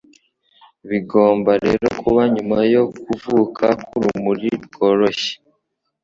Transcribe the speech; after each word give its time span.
Bigomba 0.89 1.51
rero 1.65 1.87
kuba 2.01 2.21
nyuma 2.33 2.57
yo 2.73 2.83
kuvuka 3.03 3.65
k'urumuri 3.87 4.49
rworoshye 4.65 5.33